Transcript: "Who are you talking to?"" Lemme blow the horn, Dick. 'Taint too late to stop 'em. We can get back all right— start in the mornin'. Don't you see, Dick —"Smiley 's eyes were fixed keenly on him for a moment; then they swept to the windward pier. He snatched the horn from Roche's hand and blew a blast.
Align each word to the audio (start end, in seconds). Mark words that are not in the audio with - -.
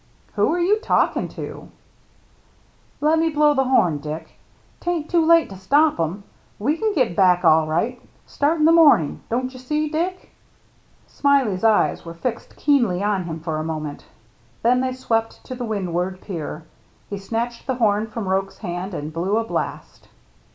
"Who 0.35 0.51
are 0.51 0.59
you 0.59 0.79
talking 0.79 1.27
to?"" 1.27 1.69
Lemme 3.01 3.29
blow 3.31 3.53
the 3.53 3.65
horn, 3.65 3.99
Dick. 3.99 4.31
'Taint 4.79 5.11
too 5.11 5.23
late 5.23 5.47
to 5.51 5.55
stop 5.55 5.99
'em. 5.99 6.23
We 6.57 6.75
can 6.75 6.95
get 6.95 7.15
back 7.15 7.45
all 7.45 7.67
right— 7.67 8.01
start 8.25 8.57
in 8.57 8.65
the 8.65 8.71
mornin'. 8.71 9.21
Don't 9.29 9.53
you 9.53 9.59
see, 9.59 9.89
Dick 9.89 10.31
—"Smiley 11.07 11.55
's 11.55 11.63
eyes 11.63 12.03
were 12.03 12.15
fixed 12.15 12.55
keenly 12.55 13.03
on 13.03 13.25
him 13.25 13.41
for 13.41 13.57
a 13.59 13.63
moment; 13.63 14.05
then 14.63 14.81
they 14.81 14.93
swept 14.93 15.45
to 15.45 15.53
the 15.53 15.65
windward 15.65 16.19
pier. 16.19 16.63
He 17.07 17.19
snatched 17.19 17.67
the 17.67 17.75
horn 17.75 18.07
from 18.07 18.27
Roche's 18.27 18.57
hand 18.57 18.95
and 18.95 19.13
blew 19.13 19.37
a 19.37 19.43
blast. 19.43 20.07